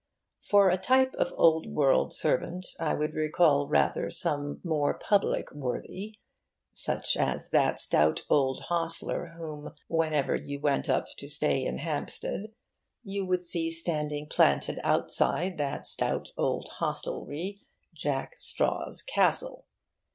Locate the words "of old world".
1.13-2.11